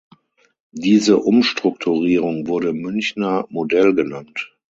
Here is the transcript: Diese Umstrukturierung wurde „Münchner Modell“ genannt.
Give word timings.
Diese 0.73 1.17
Umstrukturierung 1.19 2.47
wurde 2.47 2.73
„Münchner 2.73 3.45
Modell“ 3.51 3.93
genannt. 3.93 4.51